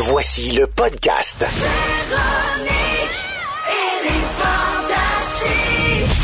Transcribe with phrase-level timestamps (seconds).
[0.00, 1.44] Voici le podcast.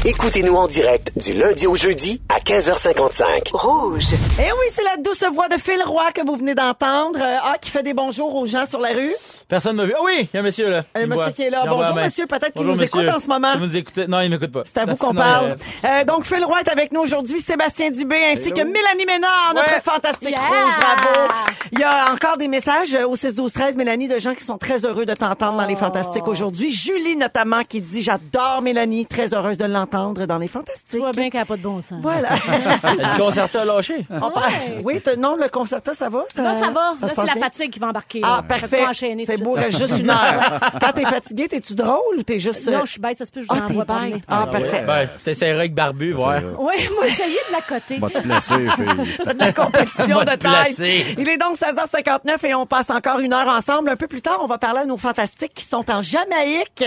[0.07, 3.51] Écoutez-nous en direct du lundi au jeudi à 15h55.
[3.53, 4.15] Rouge.
[4.39, 7.19] Eh oui, c'est la douce voix de Phil Roy que vous venez d'entendre.
[7.21, 9.15] Euh, ah, qui fait des bonjours aux gens sur la rue.
[9.49, 9.93] Personne m'a vu.
[9.97, 10.85] Ah oui, il y a un monsieur là.
[10.95, 11.33] Un monsieur voit.
[11.33, 11.65] qui est là.
[11.69, 12.27] Bonjour, monsieur.
[12.27, 13.15] Peut-être qu'il Bonjour, nous écoute monsieur.
[13.15, 13.53] en ce moment.
[13.53, 14.07] Si vous nous écoutez.
[14.07, 14.63] Non, il m'écoute pas.
[14.65, 15.51] C'est à vous qu'on parle.
[15.51, 15.55] euh,
[16.01, 19.73] Euh, donc, Phil Roy est avec nous aujourd'hui, Sébastien Dubé, ainsi que Mélanie Ménard, notre
[19.75, 19.81] Ouais.
[19.81, 20.41] fantastique Yeah.
[20.41, 20.73] rouge.
[20.81, 21.29] Bravo.
[21.73, 24.45] Il y a encore des messages euh, au 6 12 13 Mélanie, de gens qui
[24.45, 26.73] sont très heureux de t'entendre dans les Fantastiques aujourd'hui.
[26.73, 30.89] Julie, notamment, qui dit «J'adore Mélanie, très heureuse de l'entendre dans les Fantastiques.
[30.91, 31.99] Tu vois bien qu'elle n'a pas de bon sens.
[32.01, 32.29] Voilà.
[32.85, 34.07] Le concerto a lâché.
[34.85, 36.25] Oui, non, le concerto, ça va?
[36.29, 36.95] Ça, Là, ça va.
[36.99, 38.21] se là, c'est la fatigue qui va embarquer.
[38.23, 38.85] Ah, parfait.
[39.37, 40.61] C'est beau, reste juste une heure.
[40.81, 42.67] Quand t'es fatigué, t'es-tu drôle ou t'es juste...
[42.69, 44.23] euh, Non, je suis bête, ça se peut, je vous Ah, t'es envoie pas bête.
[44.29, 44.85] Ah, parfait.
[44.87, 46.41] Ben, t'essaieras avec Barbu, voir.
[46.59, 47.99] Oui, moi, essayez de la coter.
[47.99, 48.55] Va te placer,
[49.35, 51.15] de la compétition de taille.
[51.19, 53.91] Il est donc 16h59 et on passe encore une heure ensemble.
[53.91, 56.85] Un peu plus tard, on va parler à nos fantastiques qui sont en Jamaïque.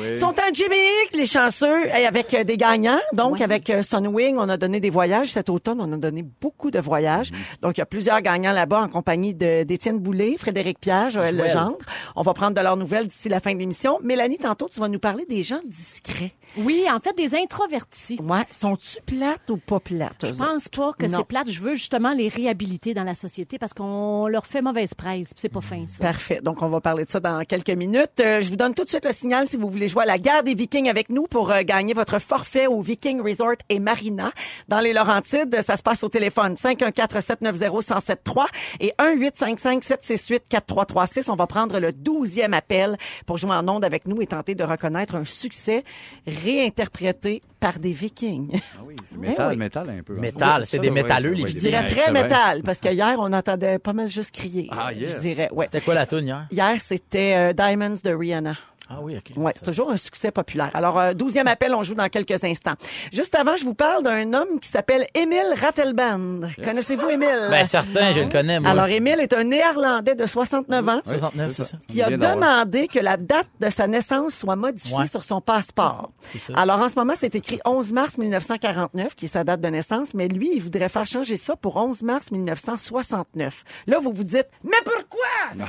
[0.00, 0.08] oui.
[0.10, 3.00] Ils sont en Jamaïque, les chanceux, et avec euh, des gagnants.
[3.12, 5.28] Donc, avec euh, Sunwing, on a donné des voyages.
[5.28, 7.30] Cet automne, on a donné beaucoup de voyages.
[7.62, 11.36] Donc, il y a plusieurs gagnants là-bas en compagnie de- d'Étienne Boulay, Frédéric Pierre, Joël.
[11.36, 11.76] Legendre.
[12.16, 13.98] On va prendre de leurs nouvelles d'ici la fin de l'émission.
[14.02, 16.32] Mélanie, tantôt, tu vas nous parler des gens discrets.
[16.56, 18.18] Oui, en fait, des introvertis.
[18.22, 18.44] Ouais.
[18.50, 20.24] Sont-tu plates ou pas plates?
[20.24, 21.50] Je pense pas que c'est plate.
[21.50, 25.32] Je veux justement les réhabiliter dans la société parce qu'on leur fait mauvaise presse.
[25.36, 26.02] C'est pas fin, ça.
[26.02, 26.40] Parfait.
[26.42, 28.20] Donc, on va parler de ça dans quelques minutes.
[28.20, 30.18] Euh, je vous donne tout de suite le signal si vous voulez jouer à la
[30.18, 34.32] guerre des Vikings avec nous pour euh, gagner votre forfait au Viking Resort et Marina
[34.68, 35.62] dans les Laurentides.
[35.62, 38.46] Ça se passe au téléphone 514-790-1073
[38.80, 41.30] et 1-855-768-4336.
[41.30, 44.62] On va prendre le 12e appel pour jouer en onde avec nous et tenter de
[44.64, 45.82] reconnaître un succès
[46.26, 48.50] réinterprété par des Vikings.
[48.78, 49.56] Ah oui, c'est métal, oui.
[49.56, 50.16] métal un peu.
[50.16, 50.20] hein.
[50.20, 53.78] Métal, c'est des métalleux, les ouais, Je dirais très métal parce que hier, on entendait
[53.78, 54.68] pas mal juste crier.
[54.70, 55.16] Ah, yes.
[55.16, 55.66] Je dirais, ouais.
[55.66, 56.46] C'était quoi la tune hier?
[56.50, 58.56] Hier, c'était euh, Diamonds de Rihanna.
[58.92, 59.36] Ah oui, OK.
[59.36, 60.70] Ouais, c'est toujours un succès populaire.
[60.74, 62.74] Alors, euh, douzième appel, on joue dans quelques instants.
[63.12, 66.40] Juste avant, je vous parle d'un homme qui s'appelle Émile Rattelband.
[66.64, 67.46] Connaissez-vous Émile?
[67.50, 68.68] Ben, certain, je le connais, moi.
[68.68, 71.76] Alors, Émile est un Néerlandais de 69 ans 69, c'est ça.
[71.86, 75.06] qui a demandé que la date de sa naissance soit modifiée Ouais.
[75.06, 76.10] sur son passeport.
[76.20, 76.52] C'est ça.
[76.56, 80.14] Alors, en ce moment, c'est écrit 11 mars 1949, qui est sa date de naissance,
[80.14, 83.62] mais lui, il voudrait faire changer ça pour 11 mars 1969.
[83.86, 85.64] Là, vous vous dites, mais pourquoi?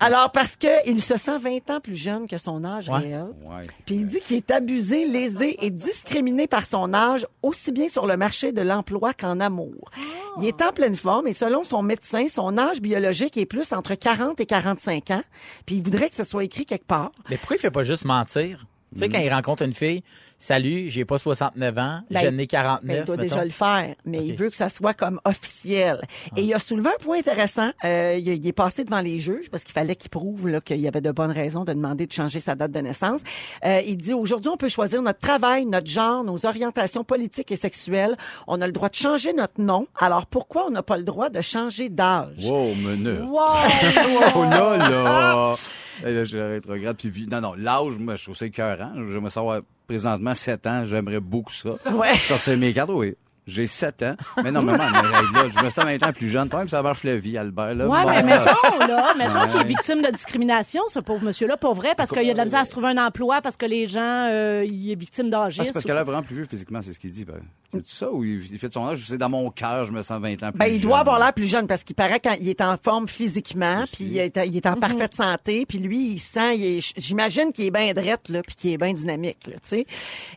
[0.00, 2.98] Alors, parce que il se sent 20 ans plus jeune que son âge Ouais.
[2.98, 3.26] réel.
[3.44, 3.64] Ouais.
[3.86, 8.06] Puis il dit qu'il est abusé, lésé et discriminé par son âge, aussi bien sur
[8.06, 9.90] le marché de l'emploi qu'en amour.
[10.38, 13.94] Il est en pleine forme et selon son médecin, son âge biologique est plus entre
[13.94, 15.22] 40 et 45 ans.
[15.66, 17.10] Puis il voudrait que ce soit écrit quelque part.
[17.30, 18.66] Mais pourquoi il fait pas juste mentir?
[18.94, 20.02] Tu sais, quand il rencontre une fille,
[20.38, 22.80] salut, j'ai pas 69 ans, Ben, j'en ai 49.
[22.82, 23.22] Ben, il doit mettons.
[23.28, 26.00] déjà le faire, mais il veut que ça soit comme officiel.
[26.36, 27.70] Et il a soulevé un point intéressant.
[27.84, 30.80] Euh, il, il est passé devant les juges parce qu'il fallait qu'il prouve là, qu'il
[30.80, 33.20] y avait de bonnes raisons de demander de changer sa date de naissance.
[33.64, 37.56] Euh, il dit aujourd'hui, on peut choisir notre travail, notre genre, nos orientations politiques et
[37.56, 38.16] sexuelles.
[38.46, 39.86] On a le droit de changer notre nom.
[39.98, 42.44] Alors pourquoi on n'a pas le droit de changer d'âge?
[42.44, 43.18] Wow, menu.
[43.22, 43.40] Wow!
[44.36, 45.54] Oh là là!
[46.02, 46.96] Là, je rétrograde.
[46.96, 48.92] Puis, non, non, l'âge, moi, je trouve ça écœurant.
[49.10, 51.76] J'aimerais savoir, présentement, 7 ans, j'aimerais beaucoup ça.
[51.92, 52.16] Ouais.
[52.18, 53.14] Sortir mes cartes, oui.
[53.46, 54.14] J'ai 7 ans.
[54.42, 56.48] Mais non, maman, mais, hey, là, je me sens 20 ans plus jeune.
[56.48, 57.74] Quand même, ça marche la vie, Albert.
[57.74, 57.86] Là.
[57.86, 58.38] Ouais, Bon, mais là.
[58.44, 59.48] mettons, là, mettons Ouais.
[59.48, 62.38] qu'il est victime de discrimination, ce pauvre monsieur-là, pour vrai, parce qu'il y a de
[62.38, 64.00] la misère à se trouver un emploi, parce que les gens,
[64.30, 65.64] euh, il est victime Ah, d'âgisme.
[65.64, 67.24] c'est parce qu'elle a vraiment plus vieux physiquement, c'est ce qu'il dit.
[67.26, 67.34] ben.
[67.70, 69.02] C'est ça ou il fait de son âge?
[69.04, 70.82] C'est dans mon cœur, je me sens 20 ans plus Ben, il jeune.
[70.82, 74.18] doit avoir l'air plus jeune parce qu'il paraît qu'il est en forme physiquement, puis il
[74.18, 77.70] est, il est en parfaite santé, puis lui, il sent, il est- j'imagine qu'il est
[77.72, 79.86] bien drette, là, puis qu'il est bien dynamique, là, tu sais.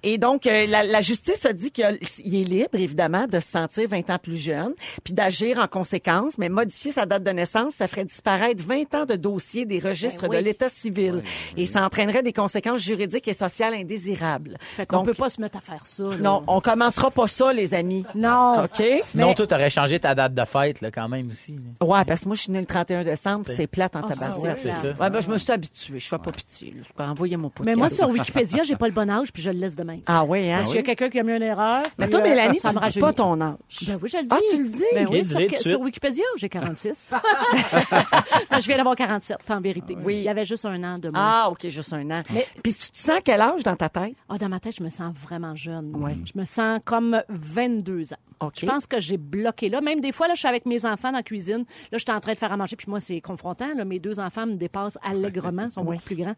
[0.03, 3.87] Et donc, euh, la, la justice a dit qu'il est libre, évidemment, de se sentir
[3.89, 7.87] 20 ans plus jeune, puis d'agir en conséquence, mais modifier sa date de naissance, ça
[7.87, 10.37] ferait disparaître 20 ans de dossiers des registres Ben oui.
[10.37, 11.21] de l'État civil.
[11.57, 14.57] Et ça entraînerait des conséquences juridiques et sociales indésirables.
[14.75, 16.03] Fait qu'on peut pas se mettre à faire ça.
[16.03, 16.15] là.
[16.17, 18.03] Non, on commencera pas ça, les amis.
[18.15, 18.63] Non.
[18.63, 18.83] OK?
[19.03, 21.53] Sinon, Mais- toi, t'aurais changé ta date de fête, là, quand même aussi.
[21.79, 21.85] là.
[21.85, 24.13] Ouais, parce que moi, je suis née le 31 décembre, puis c'est plate en Ah,
[24.13, 24.57] tabarouette.
[24.59, 24.89] c'est ça.
[25.03, 25.99] Ouais, ben, je me suis habituée.
[25.99, 26.75] Je fais pas pitié.
[26.81, 27.65] Je peux envoyer mon podcast.
[27.65, 29.99] Mais moi, sur Wikipédia, j'ai pas le bon âge, puis je le laisse demain.
[30.07, 30.65] Ah oui, hein?
[30.65, 31.83] S'il y a quelqu'un qui a mis une erreur.
[31.99, 33.01] Mais toi, euh, Mélanie, ça tu dis rajeunit.
[33.01, 33.55] pas ton âge.
[33.87, 34.29] Ben oui, je le dis.
[34.31, 34.83] Ah, tu le dis?
[34.93, 35.25] Ben oui,
[35.61, 37.11] sur, Wikipédia, j'ai 46.
[38.51, 39.97] je viens d'avoir 47, en vérité.
[40.03, 40.17] Oui.
[40.17, 41.19] Il y avait juste un an de moi.
[41.21, 42.23] Ah, OK, juste un an.
[42.31, 44.15] Mais- Puis tu te sens quel âge dans ta tête?
[44.29, 45.95] Ah, dans ma tête, je me sens vraiment jeune.
[45.95, 46.17] Ouais.
[46.25, 48.17] Je me sens comme 22 ans.
[48.55, 49.81] Je pense que j'ai bloqué là.
[49.81, 51.65] Même des fois, là, je suis avec mes enfants dans la cuisine.
[51.91, 52.75] Là, je suis en train de faire à manger.
[52.75, 53.73] Puis moi, c'est confrontant.
[53.75, 53.83] Là.
[53.83, 56.35] Mes deux enfants me dépassent allègrement, sont beaucoup plus grands.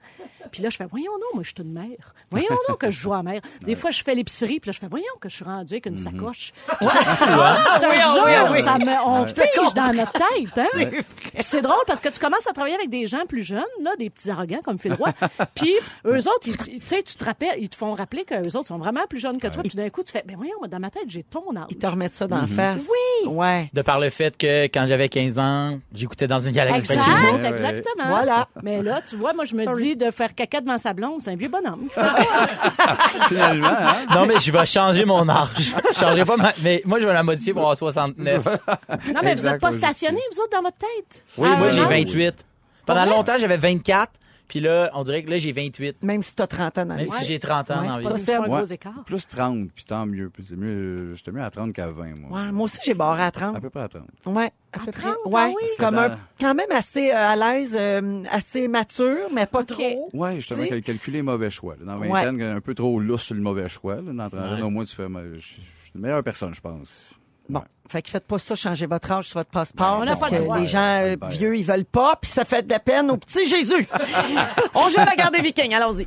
[0.52, 2.14] Puis là, je fais, voyons non, moi, je suis une mère.
[2.32, 3.42] Voyons non que je joue à mère.
[3.64, 4.62] Des fois, je fais l'épicerie.
[4.62, 6.39] Puis là, je fais, voyons que je suis rendue avec une sacoche.
[6.40, 6.54] Proche.
[6.82, 10.58] Je te jure, ça me, on pige dans notre tête.
[10.58, 10.66] Hein?
[10.74, 11.06] Puis
[11.40, 14.10] C'est drôle parce que tu commences à travailler avec des gens plus jeunes, là, des
[14.10, 15.10] petits arrogants comme Phil Roy.
[15.56, 15.76] Puis
[16.06, 18.78] eux autres, ils, tu sais, tu te rappelles, ils te font rappeler qu'eux autres sont
[18.78, 19.64] vraiment plus jeunes que toi.
[19.64, 21.68] Puis d'un coup, tu fais, ben voyons, moi, dans ma tête, j'ai ton âge.
[21.70, 22.82] Ils te remettent ça dans la face.
[22.82, 23.30] Oui.
[23.30, 23.70] Ouais.
[23.74, 27.12] De par le fait que quand j'avais 15 ans, j'écoutais dans une galaxie Exact, chez
[27.12, 27.46] vous.
[27.46, 28.08] Exactement.
[28.08, 28.48] Voilà.
[28.64, 31.32] Mais là, tu vois, moi, je me dis de faire caca devant sa blonde, c'est
[31.32, 31.88] un vieux bonhomme.
[33.28, 33.96] Finalement, hein?
[34.14, 35.74] Non, mais je vais changer mon âge.
[35.94, 36.54] Je changerai pas.
[36.64, 38.44] Mais moi, je vais la modifier pour avoir 69.
[39.14, 41.24] Non, mais vous êtes pas stationnés, vous autres, dans votre tête?
[41.38, 41.88] Oui, Ah, moi, j'ai non?
[41.90, 42.46] 28.
[42.86, 43.10] Pendant vrai?
[43.10, 44.12] longtemps, j'avais 24.
[44.48, 46.02] Puis là, on dirait que là, j'ai 28.
[46.02, 47.12] Même si t'as 30 ans dans la Même vie.
[47.20, 48.18] si j'ai 30 ans Ouais, dans c'est la pas.
[48.18, 48.48] C'est pas un Ouais.
[48.48, 49.04] gros écart.
[49.06, 50.32] Plus 30, puis tant mieux.
[50.32, 52.40] Puis c'est mieux, j'étais mieux à 30 qu'à 20, moi.
[52.46, 53.56] Ouais, moi aussi, j'ai barré à 30.
[53.56, 54.06] À peu près à 30.
[54.26, 55.02] Ouais, à, À peu près.
[55.04, 55.64] 30, Ouais, ah oui?
[55.68, 60.10] c'est comme un, quand même assez euh, à l'aise, euh, assez mature, mais pas trop.
[60.14, 60.70] Ouais, justement, Tu sais?
[60.70, 61.76] cal- calculer mauvais choix.
[61.80, 61.86] là.
[61.86, 62.26] Dans la Ouais.
[62.26, 63.98] vingtaine, un peu trop lousse sur le mauvais choix.
[63.98, 64.02] Là.
[64.02, 64.62] Dans la trentaine, Ouais.
[64.64, 65.06] au moins, tu fais.
[65.06, 65.54] Je je
[65.90, 67.14] suis une meilleure personne, je pense.
[67.50, 70.20] Bon, fait que faites pas ça, changez votre âge sur votre passeport, On n'a parce
[70.22, 70.60] pas que le droit.
[70.60, 71.28] les gens euh, Ben.
[71.30, 73.88] vieux, ils veulent pas, puis ça fait de la peine au petit Jésus.
[74.76, 76.06] On joue à la garde des Vikings, allons-y.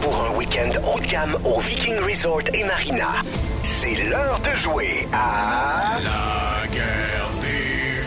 [0.00, 3.08] Pour un week-end haut de gamme au Viking Resort et Marina,
[3.62, 5.98] c'est l'heure de jouer à...
[6.02, 8.00] La guerre des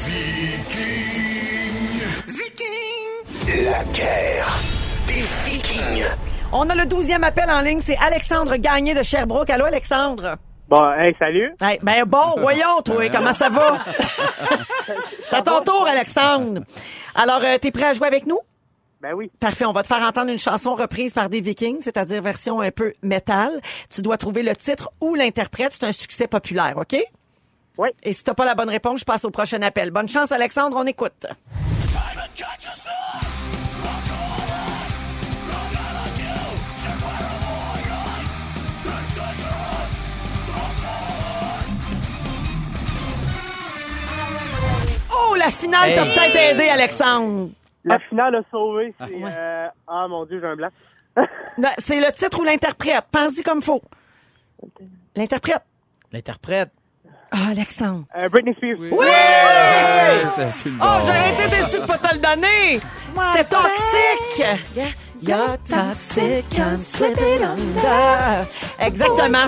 [2.37, 3.63] Vikings!
[3.63, 4.59] La guerre
[5.07, 6.05] des Vikings!
[6.51, 9.49] On a le douzième appel en ligne, c'est Alexandre Gagné de Sherbrooke.
[9.49, 10.37] Allô, Alexandre?
[10.69, 11.53] Bon, hey, salut.
[11.61, 13.85] Hey, ben bon, voyons, toi, comment ça va?
[15.29, 16.61] C'est à ton tour, Alexandre.
[17.15, 18.39] Alors, euh, t'es prêt à jouer avec nous?
[19.01, 19.31] Ben oui.
[19.39, 22.71] Parfait, on va te faire entendre une chanson reprise par des Vikings, c'est-à-dire version un
[22.71, 23.61] peu métal.
[23.89, 25.71] Tu dois trouver le titre ou l'interprète.
[25.71, 26.97] C'est un succès populaire, OK?
[27.77, 27.89] Oui.
[28.03, 29.91] Et si t'as pas la bonne réponse, je passe au prochain appel.
[29.91, 31.27] Bonne chance, Alexandre, on écoute.
[45.37, 47.49] La finale t'a peut-être aidé, Alexandre.
[47.85, 48.93] La finale a sauvé.
[48.99, 50.69] C'est, euh, ah, mon Dieu, j'ai un blanc.
[51.57, 53.05] Non, C'est le titre ou l'interprète?
[53.11, 53.81] Pense-y comme faut.
[55.15, 55.63] L'interprète.
[56.11, 56.69] L'interprète.
[57.31, 58.05] Ah, Alexandre.
[58.15, 58.77] Euh, Britney Spears.
[58.91, 59.05] Oui!
[60.29, 62.79] C'était sur le Oh, j'aurais été déçu de pas te le donner.
[63.33, 64.93] C'était toxique.
[65.21, 68.47] You're toxic and slip it under.
[68.79, 69.47] Exactement.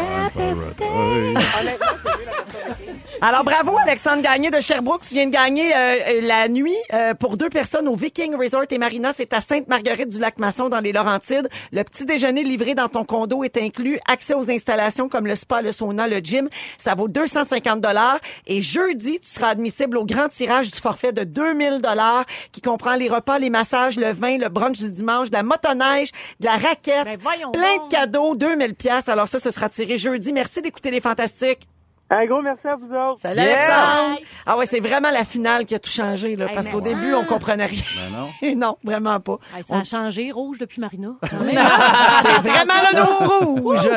[3.22, 5.02] Alors, bravo, Alexandre Gagné de Sherbrooke.
[5.02, 8.64] Tu viens de gagner euh, euh, la nuit euh, pour deux personnes au Viking Resort
[8.70, 9.12] et Marina.
[9.12, 11.50] C'est à Sainte-Marguerite-du-Lac-Masson, dans les Laurentides.
[11.74, 14.00] Le petit déjeuner livré dans ton condo est inclus.
[14.08, 16.48] Accès aux installations comme le spa, le sauna, le gym.
[16.78, 18.20] Ça vaut 250 dollars.
[18.48, 22.96] Et jeudi, tu seras admissible au grand tirage du forfait de 2000 dollars qui comprend
[22.96, 26.54] les repas, les massages, le vin, le brunch du dimanche, de la motoneige, de la
[26.54, 27.90] raquette, Ben, plein donc.
[27.90, 29.10] de cadeaux, 2000 pièces.
[29.10, 30.32] Alors ça, ce sera tiré jeudi.
[30.32, 31.68] Merci d'écouter les fantastiques.
[32.12, 33.20] Un gros merci à vous autres.
[33.22, 34.02] Salut Yeah!
[34.06, 34.20] Alexandre!
[34.46, 37.14] Ah ouais, c'est vraiment la finale qui a tout changé, là, Hey, parce qu'au début,
[37.14, 37.84] on comprenait rien.
[37.96, 38.56] Ben non.
[38.56, 39.38] non, vraiment pas.
[39.56, 41.16] Hey, ça a changé, rouge depuis Marina.
[41.22, 43.90] C'est vraiment le nouveau rouge.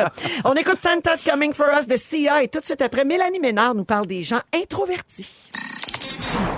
[0.45, 3.73] On écoute Santa's Coming for Us de Sia et tout de suite après, Mélanie Ménard
[3.73, 5.29] nous parle des gens introvertis.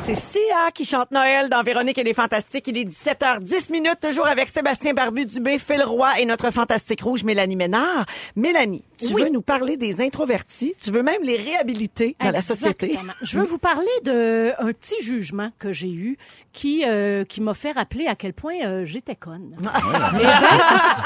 [0.01, 2.67] C'est Sia qui chante Noël dans Véronique et les Fantastiques.
[2.67, 7.55] Il est 17h10 minutes, toujours avec Sébastien Barbu-Dubé, Phil Roy et notre fantastique rouge Mélanie
[7.55, 8.05] Ménard.
[8.35, 9.23] Mélanie, tu Oui.
[9.23, 10.73] veux nous parler des introvertis.
[10.81, 12.87] Tu veux même les réhabiliter dans la société.
[12.87, 13.13] Exactement.
[13.21, 16.17] Je veux vous parler de un petit jugement que j'ai eu
[16.53, 19.51] qui euh, qui m'a fait rappeler à quel point euh, j'étais conne.
[19.59, 20.39] Eh ben,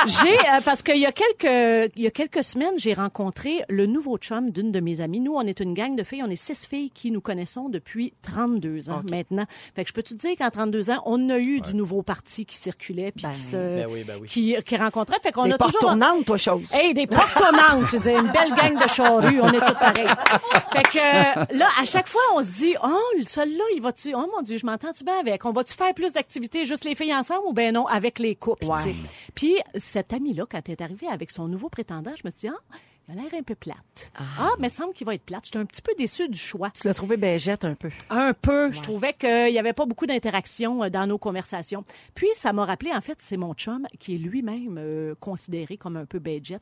[0.07, 3.85] j'ai euh, parce qu'il y a quelques il y a quelques semaines, j'ai rencontré le
[3.85, 5.19] nouveau chum d'une de mes amies.
[5.19, 8.13] Nous, on est une gang de filles, on est six filles qui nous connaissons depuis
[8.23, 9.45] 32 ans maintenant.
[9.75, 12.45] Fait que je peux te dire qu'en 32 ans, on a eu du nouveau parti
[12.45, 14.27] qui circulait puis Ben, qui se ben oui, ben oui.
[14.27, 16.69] qui qui rencontrait fait qu'on Des a portes toujours tournantes, toi, chose.
[16.73, 20.07] Hey, des portes tournantes, tu dis, une belle gang de charrues, on est tous pareils.
[20.71, 24.29] Fait que euh, là, à chaque fois, on se dit, oh, celui-là, il va-tu, oh
[24.36, 25.45] mon Dieu, je m'entends-tu bien avec?
[25.45, 28.67] On va-tu faire plus d'activités juste les filles ensemble ou ben non, avec les couples?
[29.36, 32.50] Puis cette amie-là, quand elle est arrivée avec son nouveau prétendant, je me suis dit,
[32.50, 32.75] ah,
[33.09, 34.11] a l'air un peu plate.
[34.17, 35.45] Ah, mais il semble qu'il va être plate.
[35.45, 36.69] J'étais un petit peu déçue du choix.
[36.71, 37.89] Tu l'as trouvé bégette un peu.
[38.09, 38.71] Un peu.
[38.71, 41.83] Je trouvais qu'il n'y avait pas beaucoup d'interaction euh, dans nos conversations.
[42.15, 45.97] Puis, ça m'a rappelé, en fait, c'est mon chum, qui est lui-même euh, considéré comme
[45.97, 46.59] un peu budget,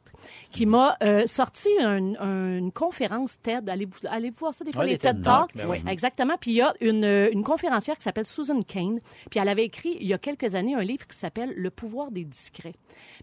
[0.52, 3.70] qui m'a euh, sorti un- un- une conférence TED.
[3.70, 5.56] Allez-vous allez voir ça des fois, Ouais, les, les TED TED Talks?
[5.56, 5.84] Ben oui.
[5.88, 6.36] Exactement.
[6.40, 9.00] Puis, il y a une, euh, une conférencière qui s'appelle Susan Kane.
[9.30, 12.12] Puis, elle avait écrit, il y a quelques années, un livre qui s'appelle Le pouvoir
[12.12, 12.76] des discrets.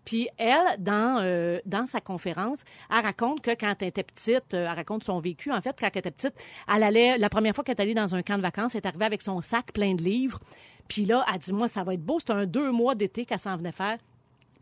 [0.05, 4.67] Puis, elle, dans, euh, dans sa conférence, elle raconte que quand elle était petite, euh,
[4.69, 5.53] elle raconte son vécu.
[5.53, 6.35] En fait, quand elle était petite,
[6.75, 8.87] elle allait, la première fois qu'elle est allée dans un camp de vacances, elle est
[8.87, 10.41] arrivée avec son sac plein de livres.
[10.89, 12.19] Puis là, elle dit, moi, ça va être beau.
[12.19, 13.99] C'est un deux mois d'été qu'elle s'en venait faire.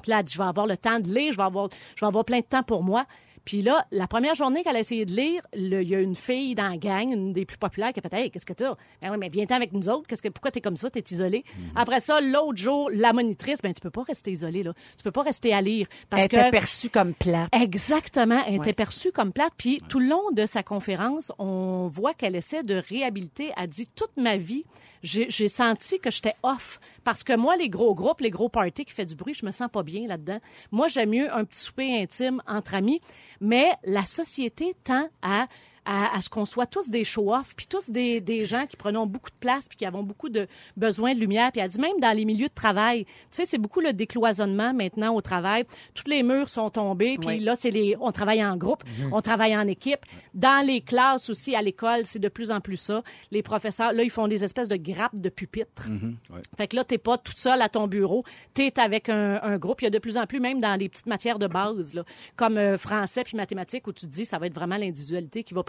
[0.02, 2.40] Puis là, elle dit, je vais avoir le temps de lire, je vais avoir plein
[2.40, 3.06] de temps pour moi.
[3.44, 6.14] Puis là, la première journée qu'elle a essayé de lire, le- il y a une
[6.16, 8.74] fille dans la gang, une des plus populaires, qui a fait Hey, qu'est-ce que t'as?
[9.00, 10.06] Ben oui, mais viens-ten avec nous autres.
[10.06, 10.90] Qu'est-ce que, pourquoi t'es comme ça?
[10.90, 11.44] T'es isolé.
[11.58, 11.70] Mhm.
[11.76, 14.72] Après ça, l'autre jour, la monitrice, ben tu peux pas rester isolé, là.
[14.96, 15.86] Tu peux pas rester à lire.
[16.10, 17.48] Parce Elle que était perçue comme plate.
[17.52, 18.42] Exactement.
[18.46, 18.58] Elle Ouais.
[18.58, 19.52] était perçue comme plate.
[19.56, 23.50] Puis tout le long de sa conférence, on voit qu'elle essaie de réhabiliter.
[23.56, 24.64] Elle dit toute ma vie,
[25.02, 26.78] j'ai j'ai senti que j'étais off.
[27.04, 29.50] Parce que moi, les gros groupes, les gros parties qui fait du bruit, je me
[29.50, 30.38] sens pas bien là-dedans.
[30.70, 33.00] Moi, j'aime mieux un petit souper intime entre amis.
[33.40, 35.46] Mais la société tend à
[35.84, 39.06] à, à ce qu'on soit tous des show-off, puis tous des, des gens qui prenons
[39.06, 40.46] beaucoup de place, puis qui avons beaucoup de
[40.76, 41.50] besoin de lumière.
[41.52, 44.72] Puis elle dit même dans les milieux de travail, tu sais, c'est beaucoup le décloisonnement
[44.74, 45.64] maintenant au travail.
[45.94, 47.38] Tous les murs sont tombés, puis Oui.
[47.40, 50.00] là, c'est les, on travaille en groupe, on travaille en équipe.
[50.34, 53.02] Dans les classes aussi, à l'école, c'est de plus en plus ça.
[53.30, 55.88] Les professeurs, là, ils font des espèces de grappes de pupitres.
[56.30, 56.40] ouais.
[56.56, 58.24] Fait que là, t'es pas tout seul à ton bureau,
[58.54, 59.80] t'es avec un, un groupe.
[59.82, 62.04] Il y a de plus en plus, même dans les petites matières de base, là,
[62.36, 65.54] comme euh, français puis mathématiques, où tu te dis ça va être vraiment l'individualité qui
[65.54, 65.62] va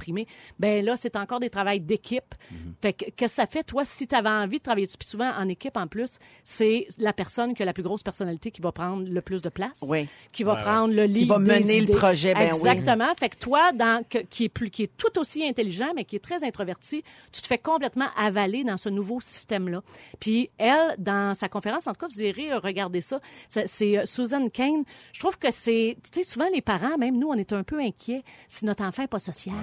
[0.60, 2.36] Ben là, c'est encore des travails d'équipe.
[2.82, 5.32] Fait que qu'est-ce que ça fait, toi, si tu avais envie de travailler, puis souvent
[5.32, 8.72] en équipe en plus, c'est la personne qui a la plus grosse personnalité qui va
[8.72, 10.08] prendre le plus de place, Oui.
[10.32, 12.48] qui va prendre le lead va des mener le projet, ben oui.
[12.48, 13.14] Exactement.
[13.20, 16.16] Fait que toi, dans, que- qui est plus, qui est tout aussi intelligent, mais qui
[16.16, 19.82] est très introverti, tu te fais complètement avaler dans ce nouveau système-là.
[20.20, 23.20] Puis elle, dans sa conférence, en tout cas, vous irez regarder ça.
[23.50, 24.84] C'est euh, Susan Kane.
[25.12, 27.80] Je trouve que c'est, tu sais, souvent les parents, même nous, on est un peu
[27.80, 29.54] inquiets si notre enfant est pas social.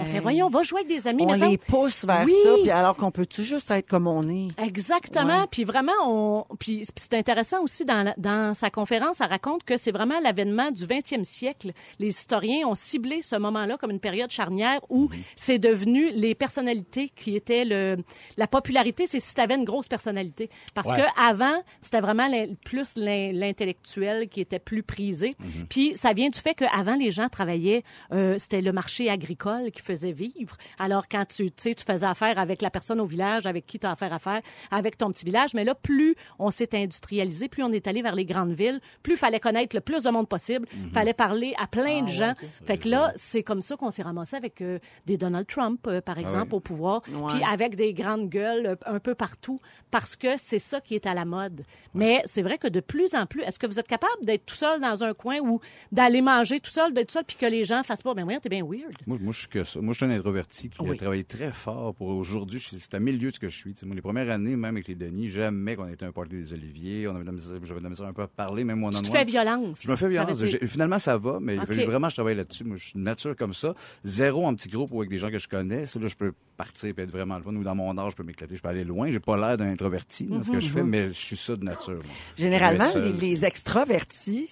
[0.00, 1.22] On fait, voyons, va jouer avec des amis.
[1.24, 2.34] On mais ça- les pousse vers Oui.
[2.42, 4.48] ça, puis alors qu'on peut tout juste être comme on est.
[4.60, 5.40] Exactement.
[5.42, 5.46] Ouais.
[5.50, 9.76] Puis vraiment, on, puis c'est intéressant aussi dans, la- dans sa conférence, elle raconte que
[9.76, 11.72] c'est vraiment l'avènement du 20e siècle.
[11.98, 17.10] Les historiens ont ciblé ce moment-là comme une période charnière où c'est devenu les personnalités
[17.14, 17.96] qui étaient le
[18.36, 20.50] la popularité, c'est si tu avais une grosse personnalité.
[20.74, 20.96] Parce Ouais.
[20.96, 22.28] que avant, c'était vraiment
[22.64, 25.34] plus l'in- l'intellectuel qui était plus prisé.
[25.68, 29.82] Puis ça vient du fait qu'avant les gens travaillaient, euh, c'était le marché agricole qui
[29.82, 30.56] faisait vivre.
[30.78, 33.78] Alors quand tu, tu sais, tu faisais affaire avec la personne au village, avec qui
[33.78, 34.40] tu as affaire à faire,
[34.70, 38.14] avec ton petit village, mais là plus on s'est industrialisé, plus on est allé vers
[38.14, 42.02] les grandes villes, plus fallait connaître le plus de monde possible, fallait parler à plein
[42.02, 42.34] de gens.
[42.66, 46.00] Fait que là, c'est comme ça qu'on s'est ramassé avec euh, des Donald Trump, euh,
[46.00, 46.56] par exemple, oui.
[46.56, 47.32] au pouvoir, Ouais.
[47.34, 51.06] puis avec des grandes gueules euh, un peu partout, parce que c'est ça qui est
[51.06, 51.62] à la mode.
[51.94, 54.54] Mais c'est vrai que de plus en plus, est-ce que vous êtes capable d'être tout
[54.54, 55.60] seul dans un coin ou
[55.92, 58.40] d'aller manger tout seul, d'être tout seul, puis que les gens fassent pas, ben voyons,
[58.40, 58.92] t'es bien weird.
[59.06, 59.80] Moi, moi, je suis que ça.
[59.80, 60.90] Moi, je suis un introverti qui Oui.
[60.90, 62.60] a travaillé très fort pour aujourd'hui.
[62.60, 63.74] C'est à mille lieues de ce que je suis.
[63.84, 67.06] Moi, les premières années, même avec les Denis, jamais qu'on était un party des Oliviers.
[67.08, 68.90] On avait de la misère- J'avais de la misère un peu à parler, même moi
[68.90, 69.80] Tu te fais violence.
[69.82, 70.38] Je me fais violence.
[70.42, 71.66] dire- Finalement, ça va, mais il Ok.
[71.68, 72.64] fallait vraiment que je travaille là-dessus.
[72.64, 73.74] Moi, je suis nature comme ça.
[74.04, 75.86] Zéro en petit groupe ou avec des gens que je connais.
[75.86, 77.54] Ça, là, je peux partir et être vraiment le fun.
[77.54, 78.56] Ou dans mon âge, je peux m'éclater.
[78.56, 79.10] Je peux aller loin.
[79.10, 81.64] J'ai pas l'air d'un introverti dans ce que je fais, mais je suis ça de
[81.64, 81.94] nature.
[81.94, 82.02] moi.
[82.36, 84.48] Généralement, les, les extravertis.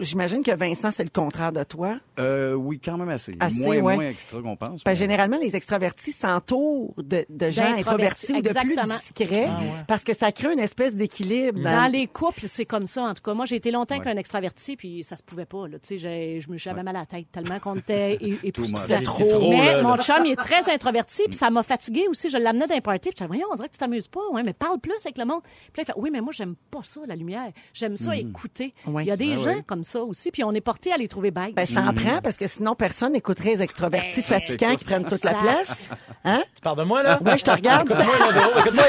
[0.00, 1.98] J'imagine que Vincent, c'est le contraire de toi.
[2.18, 3.34] Euh, oui, quand même assez.
[3.40, 3.94] Assez, moins, ouais.
[3.94, 4.82] moins extra qu'on pense.
[4.82, 9.48] Parce que mais- généralement, les extravertis s'entourent de, de gens introvertis ou de plus discrets
[9.88, 11.60] parce que ça crée une espèce d'équilibre.
[11.60, 11.70] Dans...
[11.70, 13.02] Dans les couples, c'est comme ça.
[13.04, 14.04] En tout cas, moi, j'ai été longtemps Ouais.
[14.04, 15.66] qu'un extraverti, puis ça se pouvait pas.
[15.68, 15.78] Là.
[15.78, 18.96] Tu sais, j'ai- je me j'avais mal à la tête tellement qu'on était époustouflés.
[18.96, 19.04] much.
[19.04, 19.26] trop.
[19.26, 22.30] trop, Mais là, mon chum, il est très introverti, puis ça m'a fatigué aussi.
[22.30, 24.42] Je l'amenais d'un party, puis je disais, voyons, on dirait que tu t'amuses pas, ouais,
[24.44, 25.40] mais parle plus avec le monde.
[25.42, 27.50] Puis là, il fait, oui, mais moi, j'aime pas ça, la lumière.
[27.74, 28.74] J'aime ça écouter.
[28.86, 29.04] Ouais.
[29.04, 29.62] Il y a des Ah gens ouais.
[29.66, 31.54] comme ça aussi, puis on est porté à les trouver bêtes.
[31.54, 35.24] Ben, ça en prend parce que sinon, personne n'écouterait les extravertis fatigants qui prennent toute
[35.24, 35.90] la place.
[36.24, 36.42] Hein?
[36.54, 37.18] Tu parles de moi, là?
[37.24, 37.88] Oui, je te regarde.
[37.90, 38.84] Écoute-moi.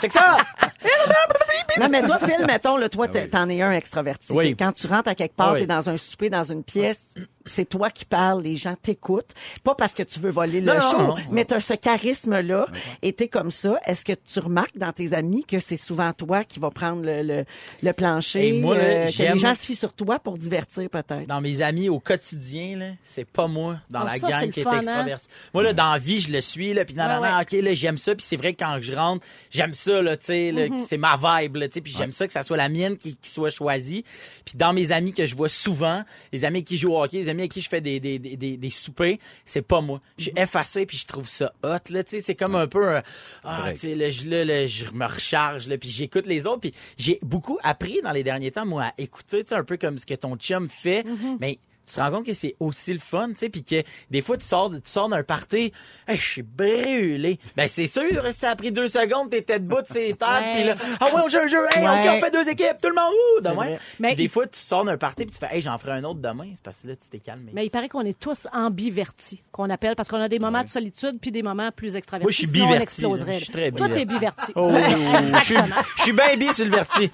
[0.00, 0.36] Check ça!
[1.78, 4.32] Non, mais toi, Phil, mettons, là, toi, t'es- t'en es un extraverti.
[4.32, 4.56] Oui.
[4.58, 5.60] Quand tu rentres à quelque part, Ah oui.
[5.60, 7.14] t'es dans un souper, dans une pièce,
[7.50, 9.34] c'est toi qui parles, les gens t'écoutent.
[9.64, 11.14] Pas parce que tu veux voler le Non, non, show, non.
[11.30, 12.66] mais t'as ce charisme-là
[13.02, 13.78] et t'es comme ça.
[13.84, 17.22] Est-ce que tu remarques dans tes amis que c'est souvent toi qui va prendre le,
[17.22, 17.44] le,
[17.82, 20.88] le plancher, Et moi, là, euh, que les gens se fient sur toi pour divertir
[20.90, 21.26] peut-être?
[21.26, 24.60] Dans mes amis au quotidien, là, c'est pas moi dans Oh, la ça, gang qui
[24.60, 24.76] est hein?
[24.78, 25.26] extraverti.
[25.54, 27.04] Moi, là, dans la vie, je le suis, là, puis Ouais,
[27.40, 30.26] OK, là, j'aime ça, puis c'est vrai que quand je rentre, j'aime ça, là, tu
[30.26, 30.78] sais, là, Mm-hmm.
[30.78, 33.16] c'est ma vibe, là, tu sais, puis j'aime ça que ça soit la mienne qui,
[33.16, 34.04] qui soit choisie.
[34.44, 36.02] Puis dans mes amis que je vois souvent,
[36.32, 38.36] les amis qui jouent au hockey, les amis avec qui je fais des, des, des,
[38.36, 40.00] des, des soupers, c'est pas moi.
[40.16, 42.96] Je suis effacé, puis je trouve ça hot, là, tu sais, c'est comme un peu
[42.96, 43.02] un,
[43.44, 46.60] ah, tu sais, là, je, là, là, je me recharge, là, puis j'écoute les autres,
[46.60, 49.76] puis j'ai beaucoup appris dans les derniers temps, moi, à écouter, tu sais, un peu
[49.76, 51.04] comme ce que ton chum fait,
[51.40, 54.20] mais tu te rends compte que c'est aussi le fun, tu sais, puis que des
[54.20, 55.72] fois, tu sors, tu sors d'un party,
[56.06, 57.38] hey, je suis brûlé.
[57.56, 58.02] Ben, c'est sûr,
[58.32, 61.28] ça a pris deux secondes, t'étais debout de ces tables, puis là, ah ouais, on
[61.28, 62.00] joue un jeu, hey, Ouais.
[62.00, 63.54] OK, on fait deux équipes, tout le monde, ouh, demain.
[63.54, 63.78] vrai.
[64.00, 66.04] Mais des il- fois, tu sors d'un party, puis tu fais, hey, j'en ferai un
[66.04, 67.50] autre demain, c'est parce que là, tu t'es calmé.
[67.54, 70.68] Mais il paraît qu'on est tous ambivertis, qu'on appelle, parce qu'on a des moments de
[70.68, 72.24] solitude puis des moments plus extravertis.
[72.24, 73.32] Moi, je suis Sinon, on biverti, exploserait.
[73.32, 74.52] Je suis très Toi, t'es biverti.
[74.54, 74.68] Oh,
[75.38, 75.56] je suis-
[75.96, 77.10] je suis bien bi sur le verti.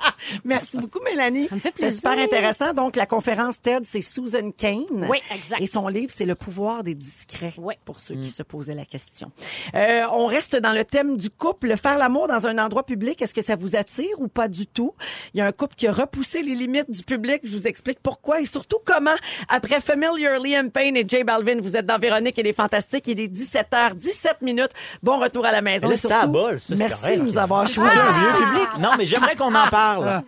[0.44, 1.48] Merci beaucoup, Mélanie.
[1.48, 1.96] Ça me fait C'est plaisir.
[2.10, 2.72] super intéressant.
[2.72, 4.84] Donc, la conférence TED, c'est Susan Kane.
[5.08, 5.60] Oui, exact.
[5.60, 7.52] Et son livre, c'est Le pouvoir des discrets.
[7.58, 7.74] Oui.
[7.84, 9.32] Pour ceux qui se posaient la question.
[9.74, 11.76] Euh, on reste dans le thème du couple.
[11.76, 14.94] Faire l'amour dans un endroit public, est-ce que ça vous attire ou pas du tout?
[15.34, 17.40] Il y a un couple qui a repoussé les limites du public.
[17.44, 19.14] Je vous explique pourquoi et surtout comment.
[19.48, 23.06] Après Familiar, Liam Payne et J Balvin, vous êtes dans Véronique et les Fantastiques.
[23.08, 24.70] Il est 17h17 minutes.
[25.02, 25.88] Bon retour à la maison.
[25.88, 27.18] Mais là, Et ça surtout, abole, ça, c'est merci correct.
[27.18, 27.96] de nous avoir choisi.
[27.98, 28.68] un vieux public.
[28.78, 29.89] Non, mais j'aimerais qu'on en parle.
[29.90, 30.24] fala.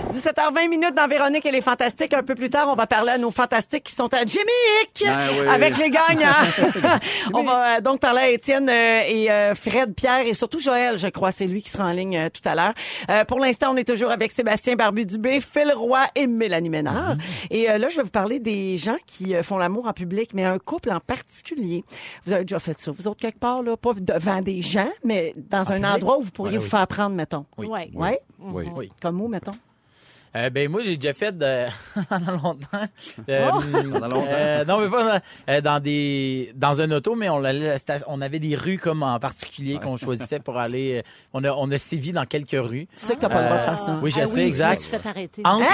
[0.14, 2.14] 17h20 minutes dans Véronique et les Fantastiques.
[2.14, 5.48] Un peu plus tard, on va parler à nos Fantastiques qui sont à Ah oui.
[5.48, 6.30] avec les gagnants.
[7.34, 10.98] on va euh, donc parler à Étienne euh, et euh, Fred, Pierre et surtout Joël,
[10.98, 11.32] je crois.
[11.32, 13.26] C'est lui qui sera en ligne tout à l'heure.
[13.26, 17.16] Pour l'instant, on est toujours avec Sébastien Barbu-Dubé, Phil Roy et Mélanie Ménard.
[17.50, 20.44] Et euh, là, je vais vous parler des gens qui font l'amour en public, mais
[20.44, 21.84] un couple en particulier.
[22.24, 25.34] Vous avez déjà fait ça, vous autres, quelque part, là, pas devant des gens, mais
[25.36, 26.70] dans un endroit où vous pourriez Ouais, vous oui.
[26.70, 27.46] faire prendre, mettons.
[27.58, 27.66] Oui.
[27.66, 27.90] Ouais?
[28.38, 28.64] Oui.
[28.76, 28.92] Oui.
[29.02, 29.54] Comme où, mettons?
[30.36, 31.66] Euh, ben moi j'ai déjà fait de...
[32.08, 32.88] pendant longtemps.
[33.28, 34.24] Euh, Pendant longtemps.
[34.28, 35.20] euh, non mais pas dans,
[35.52, 37.42] euh, dans des dans un auto mais on
[38.08, 41.70] on avait des rues comme en particulier qu'on choisissait pour aller euh, on a on
[41.70, 42.86] a sévi dans quelques rues.
[42.96, 43.98] Tu sais que t'as pas le droit de faire ça.
[44.02, 44.80] Oui, je Ah sais Je me exact.
[44.80, 45.42] suis fait arrêter.
[45.44, 45.66] Entre-